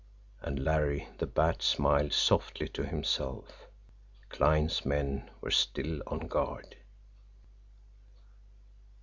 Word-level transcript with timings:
And 0.41 0.57
Larry 0.57 1.09
the 1.19 1.27
Bat 1.27 1.61
smiled 1.61 2.11
softly 2.13 2.67
to 2.69 2.83
himself 2.83 3.67
Kline's 4.29 4.83
men 4.83 5.29
were 5.41 5.51
still 5.51 6.01
on 6.07 6.25
guard! 6.27 6.75